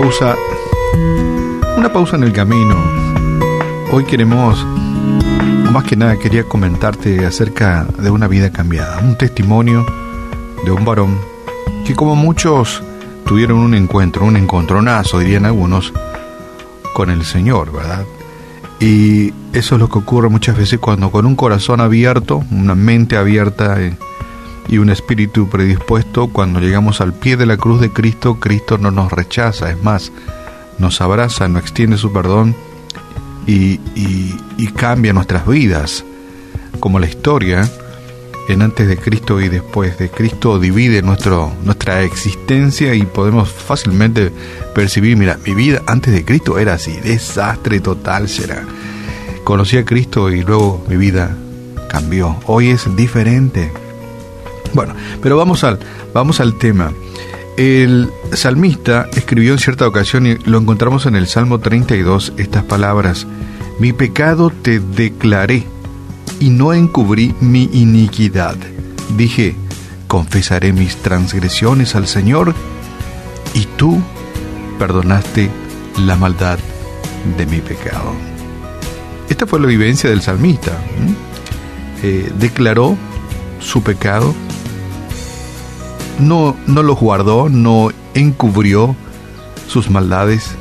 pausa, 0.00 0.34
una 1.76 1.92
pausa 1.92 2.16
en 2.16 2.22
el 2.22 2.32
camino. 2.32 2.74
Hoy 3.92 4.04
queremos, 4.04 4.64
más 5.70 5.84
que 5.84 5.94
nada 5.94 6.18
quería 6.18 6.44
comentarte 6.44 7.26
acerca 7.26 7.86
de 7.98 8.08
una 8.08 8.26
vida 8.26 8.50
cambiada, 8.50 9.00
un 9.00 9.18
testimonio 9.18 9.84
de 10.64 10.70
un 10.70 10.86
varón 10.86 11.18
que 11.84 11.94
como 11.94 12.16
muchos 12.16 12.82
tuvieron 13.26 13.58
un 13.58 13.74
encuentro, 13.74 14.24
un 14.24 14.38
encontronazo, 14.38 15.18
dirían 15.18 15.44
algunos, 15.44 15.92
con 16.94 17.10
el 17.10 17.22
Señor, 17.26 17.70
¿verdad? 17.70 18.06
Y 18.80 19.34
eso 19.52 19.74
es 19.74 19.80
lo 19.82 19.90
que 19.90 19.98
ocurre 19.98 20.30
muchas 20.30 20.56
veces 20.56 20.78
cuando 20.78 21.10
con 21.10 21.26
un 21.26 21.36
corazón 21.36 21.82
abierto, 21.82 22.42
una 22.50 22.74
mente 22.74 23.18
abierta 23.18 23.78
eh, 23.78 23.98
y 24.68 24.78
un 24.78 24.90
espíritu 24.90 25.48
predispuesto, 25.48 26.28
cuando 26.28 26.60
llegamos 26.60 27.00
al 27.00 27.12
pie 27.12 27.36
de 27.36 27.46
la 27.46 27.56
cruz 27.56 27.80
de 27.80 27.90
Cristo, 27.90 28.38
Cristo 28.38 28.78
no 28.78 28.90
nos 28.90 29.10
rechaza, 29.12 29.70
es 29.70 29.82
más, 29.82 30.12
nos 30.78 31.00
abraza, 31.00 31.48
nos 31.48 31.62
extiende 31.62 31.96
su 31.96 32.12
perdón 32.12 32.54
y, 33.46 33.80
y 33.94 34.66
cambia 34.68 35.12
nuestras 35.12 35.46
vidas, 35.46 36.04
como 36.78 36.98
la 36.98 37.06
historia 37.06 37.68
en 38.52 38.62
antes 38.62 38.88
de 38.88 38.96
Cristo 38.96 39.40
y 39.40 39.48
después 39.48 39.98
de 39.98 40.10
Cristo 40.10 40.58
divide 40.58 41.02
nuestro, 41.02 41.52
nuestra 41.64 42.02
existencia 42.02 42.94
y 42.94 43.02
podemos 43.02 43.48
fácilmente 43.48 44.32
percibir, 44.74 45.16
mira, 45.16 45.38
mi 45.46 45.54
vida 45.54 45.82
antes 45.86 46.12
de 46.12 46.24
Cristo 46.24 46.58
era 46.58 46.74
así, 46.74 46.92
desastre 47.00 47.80
total 47.80 48.28
será. 48.28 48.64
Conocí 49.44 49.78
a 49.78 49.84
Cristo 49.84 50.30
y 50.30 50.42
luego 50.42 50.84
mi 50.88 50.96
vida 50.96 51.36
cambió. 51.88 52.36
Hoy 52.46 52.70
es 52.70 52.94
diferente. 52.96 53.72
Bueno, 54.72 54.94
pero 55.22 55.36
vamos 55.36 55.64
al, 55.64 55.78
vamos 56.14 56.40
al 56.40 56.58
tema. 56.58 56.92
El 57.56 58.10
salmista 58.32 59.08
escribió 59.14 59.52
en 59.52 59.58
cierta 59.58 59.86
ocasión, 59.86 60.26
y 60.26 60.36
lo 60.36 60.58
encontramos 60.58 61.06
en 61.06 61.16
el 61.16 61.26
Salmo 61.26 61.58
32, 61.58 62.34
estas 62.36 62.64
palabras, 62.64 63.26
mi 63.78 63.92
pecado 63.92 64.50
te 64.50 64.80
declaré 64.80 65.64
y 66.38 66.50
no 66.50 66.72
encubrí 66.72 67.34
mi 67.40 67.68
iniquidad. 67.72 68.56
Dije, 69.16 69.56
confesaré 70.06 70.72
mis 70.72 70.96
transgresiones 70.96 71.94
al 71.94 72.06
Señor, 72.06 72.54
y 73.54 73.66
tú 73.76 74.00
perdonaste 74.78 75.50
la 75.98 76.16
maldad 76.16 76.58
de 77.36 77.46
mi 77.46 77.60
pecado. 77.60 78.14
Esta 79.28 79.46
fue 79.46 79.60
la 79.60 79.66
vivencia 79.66 80.08
del 80.08 80.22
salmista. 80.22 80.72
Eh, 82.02 82.32
declaró 82.38 82.96
su 83.60 83.82
pecado, 83.82 84.34
no, 86.20 86.56
no 86.66 86.82
lo 86.82 86.94
guardó, 86.94 87.48
no 87.48 87.90
encubrió 88.14 88.94
sus 89.68 89.90
maldades 89.90 90.52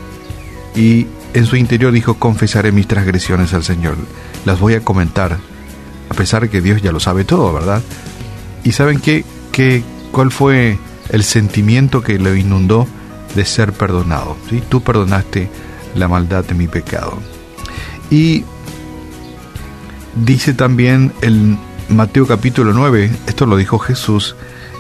y 0.76 1.08
en 1.34 1.46
su 1.46 1.56
interior 1.56 1.92
dijo, 1.92 2.16
confesaré 2.16 2.72
mis 2.72 2.88
transgresiones 2.88 3.54
al 3.54 3.64
Señor, 3.64 3.98
las 4.46 4.60
voy 4.60 4.74
a 4.74 4.84
comentar 4.84 5.38
a 6.10 6.14
pesar 6.14 6.50
que 6.50 6.62
Dios 6.62 6.82
ya 6.82 6.92
lo 6.92 7.00
sabe 7.00 7.24
todo, 7.24 7.54
¿verdad? 7.54 7.82
¿Y 8.64 8.72
saben 8.72 9.00
qué? 9.00 9.24
qué 9.52 9.84
¿Cuál 10.12 10.32
fue 10.32 10.78
el 11.10 11.24
sentimiento 11.24 12.02
que 12.02 12.18
le 12.18 12.38
inundó 12.38 12.88
de 13.36 13.46
ser 13.46 13.74
perdonado? 13.74 14.36
¿sí? 14.50 14.62
Tú 14.68 14.82
perdonaste 14.82 15.50
la 15.96 16.08
maldad 16.08 16.44
de 16.44 16.56
mi 16.56 16.68
pecado. 16.68 17.20
Y 18.10 18.44
dice 20.16 20.54
también 20.54 21.14
el 21.22 21.58
Mateo 21.90 22.26
capítulo 22.26 22.74
9, 22.74 23.12
esto 23.28 23.46
lo 23.46 23.56
dijo 23.56 23.78
Jesús, 23.78 24.36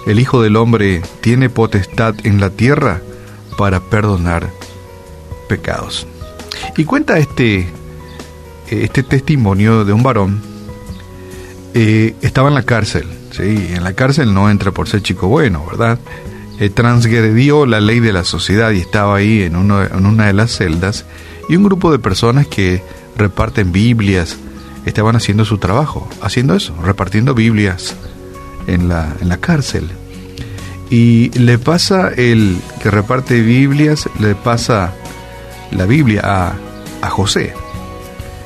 el 0.05 0.19
Hijo 0.19 0.41
del 0.41 0.55
Hombre 0.55 1.01
tiene 1.21 1.49
potestad 1.49 2.15
en 2.23 2.39
la 2.39 2.49
tierra 2.49 3.01
para 3.57 3.79
perdonar 3.79 4.49
pecados. 5.47 6.07
Y 6.77 6.85
cuenta 6.85 7.17
este, 7.17 7.67
este 8.69 9.03
testimonio 9.03 9.85
de 9.85 9.93
un 9.93 10.03
varón 10.03 10.41
eh, 11.73 12.15
estaba 12.21 12.49
en 12.49 12.55
la 12.55 12.63
cárcel, 12.63 13.05
¿sí? 13.31 13.69
En 13.73 13.83
la 13.83 13.93
cárcel 13.93 14.33
no 14.33 14.49
entra 14.49 14.71
por 14.71 14.87
ser 14.87 15.01
chico 15.01 15.27
bueno, 15.27 15.65
¿verdad? 15.69 15.99
Eh, 16.59 16.69
transgredió 16.69 17.65
la 17.65 17.79
ley 17.79 17.99
de 17.99 18.13
la 18.13 18.23
sociedad 18.23 18.71
y 18.71 18.79
estaba 18.79 19.15
ahí 19.15 19.43
en, 19.43 19.55
en 19.55 20.05
una 20.05 20.27
de 20.27 20.33
las 20.33 20.51
celdas 20.51 21.05
y 21.47 21.55
un 21.55 21.63
grupo 21.63 21.91
de 21.91 21.99
personas 21.99 22.47
que 22.47 22.81
reparten 23.17 23.71
Biblias 23.71 24.37
estaban 24.85 25.15
haciendo 25.15 25.45
su 25.45 25.57
trabajo, 25.57 26.07
haciendo 26.21 26.55
eso, 26.55 26.73
repartiendo 26.83 27.33
Biblias 27.33 27.95
en 28.67 28.87
la, 28.87 29.15
en 29.21 29.29
la 29.29 29.37
cárcel. 29.37 29.89
Y 30.89 31.29
le 31.37 31.59
pasa 31.59 32.09
el 32.15 32.57
que 32.81 32.89
reparte 32.89 33.41
Biblias, 33.41 34.09
le 34.19 34.35
pasa 34.35 34.93
la 35.71 35.85
Biblia 35.85 36.21
a, 36.23 36.53
a 37.01 37.09
José. 37.09 37.53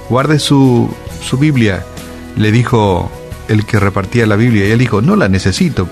Guarde 0.09 0.39
su, 0.39 0.93
su 1.21 1.37
Biblia 1.37 1.85
le 2.35 2.51
dijo 2.51 3.09
el 3.47 3.65
que 3.65 3.79
repartía 3.79 4.25
la 4.25 4.35
Biblia 4.35 4.67
y 4.67 4.71
él 4.71 4.79
dijo, 4.79 5.01
no 5.01 5.15
la 5.15 5.29
necesito, 5.29 5.87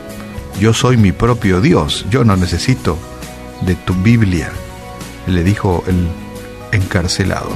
yo 0.60 0.74
soy 0.74 0.98
mi 0.98 1.12
propio 1.12 1.62
Dios, 1.62 2.06
yo 2.10 2.24
no 2.24 2.36
necesito 2.36 2.98
de 3.62 3.76
tu 3.76 3.94
Biblia, 3.94 4.50
le 5.28 5.44
dijo 5.44 5.84
el 5.88 6.08
encarcelado. 6.72 7.50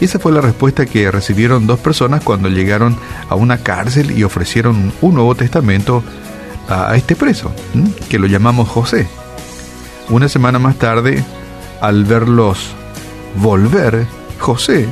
Y 0.00 0.04
esa 0.06 0.18
fue 0.18 0.32
la 0.32 0.40
respuesta 0.40 0.86
que 0.86 1.10
recibieron 1.10 1.66
dos 1.66 1.78
personas 1.80 2.22
cuando 2.22 2.48
llegaron 2.48 2.96
a 3.28 3.34
una 3.34 3.58
cárcel 3.58 4.16
y 4.16 4.24
ofrecieron 4.24 4.92
un 5.00 5.14
Nuevo 5.14 5.34
Testamento 5.34 6.02
a 6.68 6.94
este 6.96 7.16
preso, 7.16 7.52
que 8.08 8.18
lo 8.18 8.26
llamamos 8.26 8.68
José. 8.68 9.06
Una 10.08 10.28
semana 10.28 10.58
más 10.58 10.76
tarde, 10.76 11.24
al 11.80 12.04
verlos 12.04 12.74
volver, 13.36 14.06
José 14.38 14.88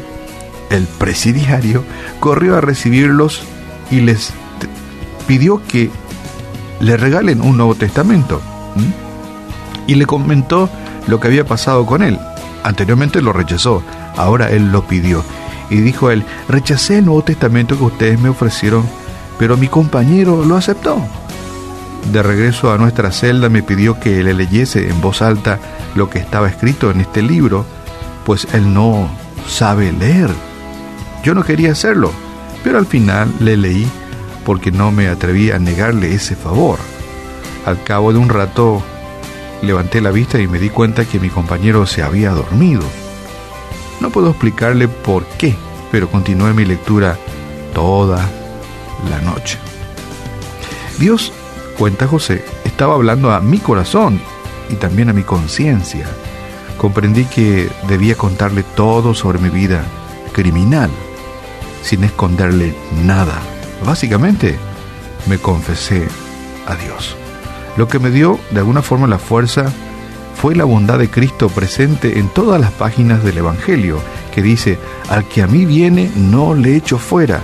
el 0.72 0.86
presidiario 0.86 1.84
corrió 2.18 2.56
a 2.56 2.60
recibirlos 2.60 3.42
y 3.90 4.00
les 4.00 4.32
pidió 5.26 5.60
que 5.68 5.90
le 6.80 6.96
regalen 6.96 7.42
un 7.42 7.58
Nuevo 7.58 7.74
Testamento. 7.74 8.40
Y 9.86 9.96
le 9.96 10.06
comentó 10.06 10.70
lo 11.06 11.20
que 11.20 11.28
había 11.28 11.44
pasado 11.44 11.84
con 11.84 12.02
él. 12.02 12.18
Anteriormente 12.64 13.20
lo 13.20 13.32
rechazó, 13.32 13.82
ahora 14.16 14.50
él 14.50 14.72
lo 14.72 14.86
pidió. 14.86 15.22
Y 15.68 15.76
dijo 15.76 16.10
él, 16.10 16.24
rechacé 16.48 16.98
el 16.98 17.04
Nuevo 17.04 17.22
Testamento 17.22 17.76
que 17.76 17.84
ustedes 17.84 18.20
me 18.20 18.30
ofrecieron, 18.30 18.84
pero 19.38 19.56
mi 19.56 19.68
compañero 19.68 20.44
lo 20.44 20.56
aceptó. 20.56 21.02
De 22.10 22.22
regreso 22.22 22.72
a 22.72 22.78
nuestra 22.78 23.12
celda 23.12 23.48
me 23.48 23.62
pidió 23.62 23.98
que 24.00 24.22
le 24.22 24.34
leyese 24.34 24.88
en 24.88 25.00
voz 25.00 25.22
alta 25.22 25.58
lo 25.94 26.10
que 26.10 26.18
estaba 26.18 26.48
escrito 26.48 26.90
en 26.90 27.00
este 27.00 27.22
libro, 27.22 27.64
pues 28.24 28.46
él 28.52 28.72
no 28.74 29.08
sabe 29.48 29.92
leer. 29.92 30.30
Yo 31.22 31.34
no 31.34 31.44
quería 31.44 31.72
hacerlo, 31.72 32.12
pero 32.64 32.78
al 32.78 32.86
final 32.86 33.32
le 33.40 33.56
leí 33.56 33.88
porque 34.44 34.72
no 34.72 34.90
me 34.90 35.08
atreví 35.08 35.50
a 35.50 35.58
negarle 35.58 36.14
ese 36.14 36.34
favor. 36.34 36.78
Al 37.64 37.82
cabo 37.82 38.12
de 38.12 38.18
un 38.18 38.28
rato 38.28 38.82
levanté 39.62 40.00
la 40.00 40.10
vista 40.10 40.40
y 40.40 40.48
me 40.48 40.58
di 40.58 40.68
cuenta 40.68 41.04
que 41.04 41.20
mi 41.20 41.28
compañero 41.28 41.86
se 41.86 42.02
había 42.02 42.30
dormido. 42.30 42.82
No 44.00 44.10
puedo 44.10 44.30
explicarle 44.30 44.88
por 44.88 45.24
qué, 45.38 45.54
pero 45.92 46.10
continué 46.10 46.52
mi 46.52 46.64
lectura 46.64 47.16
toda 47.72 48.28
la 49.08 49.20
noche. 49.20 49.58
Dios, 50.98 51.32
cuenta 51.82 52.06
José, 52.06 52.44
estaba 52.64 52.94
hablando 52.94 53.32
a 53.32 53.40
mi 53.40 53.58
corazón 53.58 54.20
y 54.70 54.76
también 54.76 55.08
a 55.08 55.12
mi 55.12 55.24
conciencia. 55.24 56.06
Comprendí 56.78 57.24
que 57.24 57.68
debía 57.88 58.14
contarle 58.14 58.62
todo 58.62 59.14
sobre 59.14 59.40
mi 59.40 59.48
vida 59.48 59.82
criminal 60.32 60.90
sin 61.82 62.04
esconderle 62.04 62.72
nada. 63.04 63.36
Básicamente, 63.84 64.56
me 65.26 65.38
confesé 65.38 66.06
a 66.68 66.76
Dios. 66.76 67.16
Lo 67.76 67.88
que 67.88 67.98
me 67.98 68.12
dio 68.12 68.38
de 68.52 68.60
alguna 68.60 68.82
forma 68.82 69.08
la 69.08 69.18
fuerza 69.18 69.64
fue 70.36 70.54
la 70.54 70.62
bondad 70.62 71.00
de 71.00 71.10
Cristo 71.10 71.48
presente 71.48 72.20
en 72.20 72.28
todas 72.28 72.60
las 72.60 72.70
páginas 72.70 73.24
del 73.24 73.38
Evangelio, 73.38 73.98
que 74.32 74.40
dice, 74.40 74.78
al 75.08 75.24
que 75.24 75.42
a 75.42 75.48
mí 75.48 75.64
viene 75.64 76.12
no 76.14 76.54
le 76.54 76.76
echo 76.76 76.98
fuera. 76.98 77.40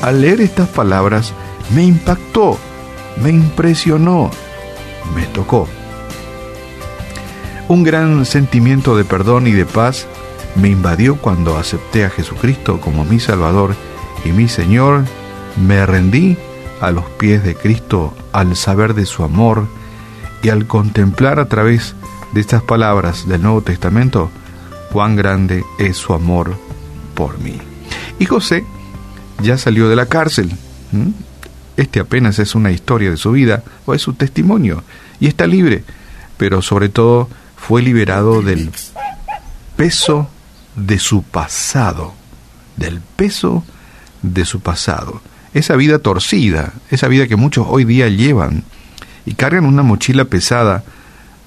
Al 0.00 0.22
leer 0.22 0.40
estas 0.40 0.70
palabras 0.70 1.34
me 1.74 1.84
impactó, 1.84 2.56
me 3.20 3.30
impresionó, 3.30 4.30
me 5.14 5.24
tocó. 5.26 5.68
Un 7.68 7.84
gran 7.84 8.26
sentimiento 8.26 8.96
de 8.96 9.04
perdón 9.04 9.46
y 9.46 9.52
de 9.52 9.66
paz 9.66 10.06
me 10.54 10.68
invadió 10.68 11.16
cuando 11.16 11.56
acepté 11.56 12.04
a 12.04 12.10
Jesucristo 12.10 12.80
como 12.80 13.04
mi 13.04 13.18
Salvador 13.18 13.74
y 14.24 14.32
mi 14.32 14.48
Señor, 14.48 15.04
me 15.56 15.84
rendí 15.86 16.36
a 16.80 16.90
los 16.90 17.04
pies 17.04 17.44
de 17.44 17.54
Cristo 17.54 18.14
al 18.32 18.56
saber 18.56 18.94
de 18.94 19.06
su 19.06 19.22
amor 19.22 19.66
y 20.42 20.48
al 20.48 20.66
contemplar 20.66 21.38
a 21.38 21.46
través 21.46 21.94
de 22.32 22.40
estas 22.40 22.62
palabras 22.62 23.28
del 23.28 23.42
Nuevo 23.42 23.62
Testamento 23.62 24.30
cuán 24.92 25.16
grande 25.16 25.64
es 25.78 25.96
su 25.96 26.12
amor 26.12 26.54
por 27.14 27.38
mí. 27.38 27.58
Y 28.18 28.26
José 28.26 28.64
ya 29.42 29.58
salió 29.58 29.88
de 29.88 29.96
la 29.96 30.06
cárcel. 30.06 30.52
Este 31.82 31.98
apenas 31.98 32.38
es 32.38 32.54
una 32.54 32.70
historia 32.70 33.10
de 33.10 33.16
su 33.16 33.32
vida 33.32 33.64
o 33.86 33.92
es 33.92 34.00
su 34.00 34.12
testimonio 34.12 34.84
y 35.18 35.26
está 35.26 35.48
libre, 35.48 35.82
pero 36.36 36.62
sobre 36.62 36.88
todo 36.88 37.28
fue 37.56 37.82
liberado 37.82 38.40
del 38.40 38.70
peso 39.74 40.30
de 40.76 41.00
su 41.00 41.24
pasado, 41.24 42.14
del 42.76 43.00
peso 43.00 43.64
de 44.22 44.44
su 44.44 44.60
pasado. 44.60 45.22
Esa 45.54 45.74
vida 45.74 45.98
torcida, 45.98 46.72
esa 46.92 47.08
vida 47.08 47.26
que 47.26 47.34
muchos 47.34 47.66
hoy 47.68 47.84
día 47.84 48.08
llevan 48.08 48.62
y 49.26 49.34
cargan 49.34 49.64
una 49.64 49.82
mochila 49.82 50.26
pesada 50.26 50.84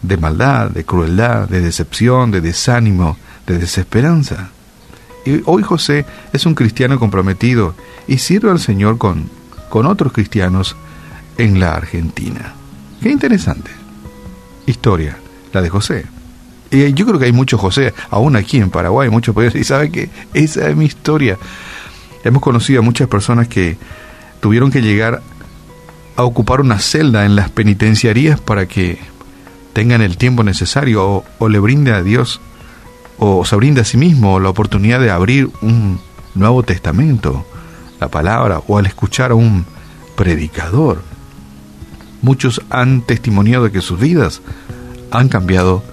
de 0.01 0.17
maldad, 0.17 0.69
de 0.69 0.83
crueldad, 0.83 1.47
de 1.47 1.61
decepción, 1.61 2.31
de 2.31 2.41
desánimo, 2.41 3.17
de 3.47 3.57
desesperanza. 3.57 4.49
Y 5.25 5.43
hoy 5.45 5.63
José 5.63 6.05
es 6.33 6.45
un 6.45 6.55
cristiano 6.55 6.99
comprometido 6.99 7.73
y 8.05 8.17
sirve 8.17 8.51
al 8.51 8.59
Señor 8.59 8.97
con, 8.97 9.29
con 9.75 9.87
otros 9.87 10.13
cristianos 10.13 10.73
en 11.37 11.59
la 11.59 11.75
Argentina. 11.75 12.53
Qué 13.01 13.09
interesante. 13.09 13.71
Historia, 14.65 15.17
la 15.51 15.61
de 15.61 15.67
José. 15.67 16.05
Y 16.71 16.93
yo 16.93 17.05
creo 17.05 17.19
que 17.19 17.25
hay 17.25 17.33
muchos 17.33 17.59
José, 17.59 17.93
aún 18.09 18.37
aquí 18.37 18.57
en 18.59 18.69
Paraguay, 18.69 19.09
muchos 19.09 19.35
pueden 19.35 19.51
decir, 19.51 19.65
¿sabe 19.65 19.91
qué? 19.91 20.09
Esa 20.33 20.69
es 20.69 20.77
mi 20.77 20.85
historia. 20.85 21.37
Hemos 22.23 22.41
conocido 22.41 22.79
a 22.79 22.83
muchas 22.83 23.09
personas 23.09 23.49
que 23.49 23.77
tuvieron 24.39 24.71
que 24.71 24.81
llegar 24.81 25.21
a 26.15 26.23
ocupar 26.23 26.61
una 26.61 26.79
celda 26.79 27.25
en 27.25 27.35
las 27.35 27.49
penitenciarías 27.49 28.39
para 28.39 28.69
que 28.69 28.97
tengan 29.73 30.01
el 30.01 30.15
tiempo 30.15 30.45
necesario 30.45 31.25
o, 31.37 31.49
le 31.49 31.59
brinde 31.59 31.91
a 31.91 32.01
Dios 32.01 32.39
o 33.17 33.43
se 33.43 33.57
brinde 33.57 33.81
a 33.81 33.83
sí 33.83 33.97
mismo 33.97 34.39
la 34.39 34.47
oportunidad 34.47 35.01
de 35.01 35.11
abrir 35.11 35.49
un 35.61 35.99
Nuevo 36.33 36.63
Testamento, 36.63 37.45
la 37.99 38.09
palabra, 38.09 38.61
o 38.67 38.77
al 38.77 38.85
escuchar 38.85 39.31
a 39.31 39.35
un 39.35 39.65
predicador. 40.15 41.01
Muchos 42.21 42.61
han 42.69 43.01
testimoniado 43.01 43.71
que 43.71 43.81
sus 43.81 43.99
vidas 43.99 44.41
han 45.11 45.29
cambiado 45.29 45.83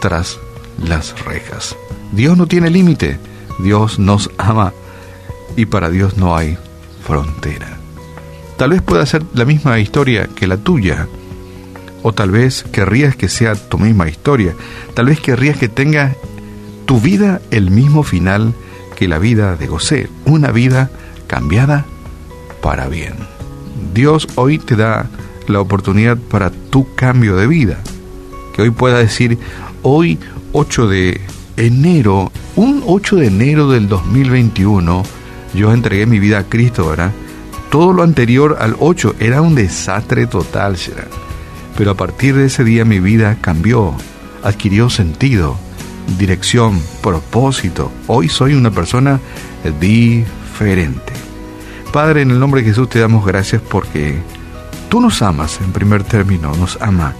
tras 0.00 0.38
las 0.82 1.24
rejas. 1.24 1.76
Dios 2.12 2.36
no 2.36 2.46
tiene 2.46 2.70
límite, 2.70 3.18
Dios 3.58 3.98
nos 3.98 4.30
ama 4.38 4.72
y 5.56 5.66
para 5.66 5.90
Dios 5.90 6.16
no 6.16 6.36
hay 6.36 6.56
frontera. 7.04 7.76
Tal 8.56 8.70
vez 8.70 8.82
pueda 8.82 9.06
ser 9.06 9.24
la 9.34 9.44
misma 9.44 9.78
historia 9.78 10.28
que 10.34 10.46
la 10.46 10.56
tuya, 10.56 11.06
o 12.02 12.12
tal 12.12 12.30
vez 12.30 12.64
querrías 12.64 13.16
que 13.16 13.28
sea 13.28 13.54
tu 13.54 13.78
misma 13.78 14.08
historia, 14.08 14.54
tal 14.94 15.06
vez 15.06 15.20
querrías 15.20 15.56
que 15.56 15.68
tenga 15.68 16.14
tu 16.86 17.00
vida 17.00 17.40
el 17.50 17.70
mismo 17.70 18.02
final 18.02 18.54
que 18.96 19.08
la 19.08 19.18
vida 19.18 19.56
de 19.56 19.68
José, 19.68 20.08
una 20.24 20.50
vida 20.50 20.90
cambiada 21.28 21.86
para 22.60 22.88
bien. 22.88 23.14
Dios 23.94 24.26
hoy 24.34 24.58
te 24.58 24.74
da 24.74 25.06
la 25.46 25.60
oportunidad 25.60 26.16
para 26.16 26.50
tu 26.50 26.94
cambio 26.96 27.36
de 27.36 27.46
vida, 27.46 27.78
que 28.54 28.62
hoy 28.62 28.70
pueda 28.70 28.98
decir, 28.98 29.38
hoy 29.82 30.18
8 30.52 30.88
de 30.88 31.20
enero, 31.56 32.32
un 32.56 32.82
8 32.84 33.16
de 33.16 33.26
enero 33.28 33.70
del 33.70 33.88
2021, 33.88 35.04
yo 35.54 35.72
entregué 35.72 36.06
mi 36.06 36.18
vida 36.18 36.40
a 36.40 36.44
Cristo, 36.44 36.88
¿verdad? 36.88 37.12
Todo 37.70 37.92
lo 37.92 38.02
anterior 38.02 38.56
al 38.60 38.76
8 38.78 39.16
era 39.20 39.42
un 39.42 39.54
desastre 39.54 40.26
total, 40.26 40.76
Sharon. 40.76 41.08
Pero 41.76 41.92
a 41.92 41.96
partir 41.96 42.34
de 42.34 42.46
ese 42.46 42.64
día 42.64 42.84
mi 42.84 42.98
vida 42.98 43.38
cambió, 43.40 43.94
adquirió 44.42 44.90
sentido, 44.90 45.56
dirección, 46.18 46.80
propósito. 47.02 47.92
Hoy 48.06 48.28
soy 48.28 48.54
una 48.54 48.70
persona 48.70 49.20
diferente. 49.80 51.17
Padre, 51.92 52.22
en 52.22 52.30
el 52.30 52.38
nombre 52.38 52.60
de 52.60 52.68
Jesús 52.68 52.88
te 52.88 53.00
damos 53.00 53.24
gracias 53.24 53.62
porque 53.62 54.18
tú 54.90 55.00
nos 55.00 55.22
amas, 55.22 55.60
en 55.60 55.72
primer 55.72 56.04
término, 56.04 56.54
nos 56.54 56.78
ama 56.82 57.14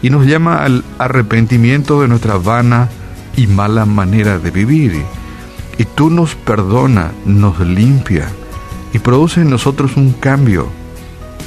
y 0.00 0.10
nos 0.10 0.26
llama 0.26 0.62
al 0.64 0.84
arrepentimiento 0.98 2.00
de 2.00 2.08
nuestra 2.08 2.36
vana 2.36 2.88
y 3.36 3.46
mala 3.46 3.84
manera 3.84 4.38
de 4.38 4.50
vivir. 4.50 5.02
Y 5.78 5.84
tú 5.84 6.10
nos 6.10 6.34
perdona, 6.34 7.12
nos 7.24 7.58
limpia 7.60 8.28
y 8.92 8.98
produce 9.00 9.40
en 9.40 9.50
nosotros 9.50 9.96
un 9.96 10.12
cambio. 10.12 10.68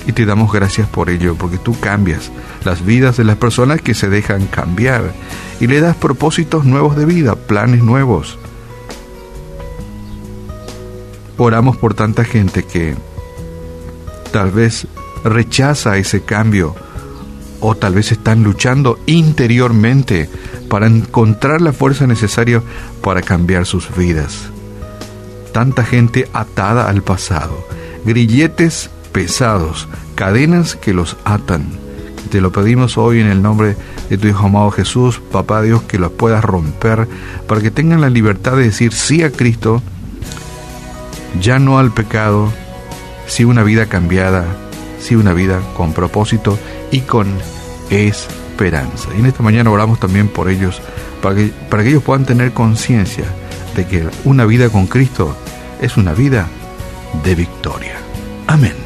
Y 0.07 0.11
te 0.11 0.25
damos 0.25 0.51
gracias 0.51 0.87
por 0.87 1.09
ello, 1.09 1.35
porque 1.35 1.57
tú 1.57 1.79
cambias 1.79 2.31
las 2.63 2.85
vidas 2.85 3.17
de 3.17 3.23
las 3.23 3.37
personas 3.37 3.81
que 3.81 3.93
se 3.93 4.09
dejan 4.09 4.45
cambiar 4.47 5.13
y 5.59 5.67
le 5.67 5.79
das 5.79 5.95
propósitos 5.95 6.65
nuevos 6.65 6.95
de 6.95 7.05
vida, 7.05 7.35
planes 7.35 7.83
nuevos. 7.83 8.37
Oramos 11.37 11.77
por 11.77 11.93
tanta 11.93 12.23
gente 12.23 12.63
que 12.63 12.95
tal 14.31 14.51
vez 14.51 14.87
rechaza 15.23 15.97
ese 15.97 16.23
cambio 16.23 16.75
o 17.59 17.75
tal 17.75 17.95
vez 17.95 18.11
están 18.11 18.43
luchando 18.43 18.99
interiormente 19.05 20.29
para 20.69 20.87
encontrar 20.87 21.61
la 21.61 21.73
fuerza 21.73 22.07
necesaria 22.07 22.61
para 23.01 23.21
cambiar 23.21 23.65
sus 23.65 23.95
vidas. 23.95 24.49
Tanta 25.51 25.83
gente 25.83 26.29
atada 26.33 26.89
al 26.89 27.01
pasado, 27.01 27.65
grilletes 28.05 28.89
pesados, 29.11 29.87
cadenas 30.15 30.75
que 30.75 30.93
los 30.93 31.17
atan. 31.23 31.65
Te 32.29 32.41
lo 32.41 32.51
pedimos 32.51 32.97
hoy 32.97 33.21
en 33.21 33.27
el 33.27 33.41
nombre 33.41 33.77
de 34.09 34.17
tu 34.17 34.27
Hijo 34.27 34.47
amado 34.47 34.71
Jesús, 34.71 35.21
Papá 35.31 35.61
Dios, 35.61 35.83
que 35.83 35.99
los 35.99 36.11
puedas 36.11 36.43
romper 36.43 37.07
para 37.47 37.61
que 37.61 37.71
tengan 37.71 38.01
la 38.01 38.09
libertad 38.09 38.57
de 38.57 38.63
decir 38.63 38.93
sí 38.93 39.23
a 39.23 39.31
Cristo, 39.31 39.81
ya 41.39 41.59
no 41.59 41.79
al 41.79 41.93
pecado, 41.93 42.51
sí 43.27 43.43
una 43.43 43.63
vida 43.63 43.87
cambiada, 43.87 44.45
sí 44.99 45.15
una 45.15 45.33
vida 45.33 45.61
con 45.75 45.93
propósito 45.93 46.57
y 46.91 47.01
con 47.01 47.27
esperanza. 47.89 49.09
Y 49.15 49.19
en 49.19 49.25
esta 49.25 49.43
mañana 49.43 49.71
oramos 49.71 49.99
también 49.99 50.27
por 50.27 50.49
ellos, 50.49 50.81
para 51.21 51.35
que, 51.35 51.51
para 51.69 51.83
que 51.83 51.89
ellos 51.89 52.03
puedan 52.03 52.25
tener 52.25 52.53
conciencia 52.53 53.25
de 53.75 53.85
que 53.85 54.07
una 54.23 54.45
vida 54.45 54.69
con 54.69 54.87
Cristo 54.87 55.35
es 55.81 55.97
una 55.97 56.13
vida 56.13 56.47
de 57.23 57.35
victoria. 57.35 57.95
Amén. 58.47 58.84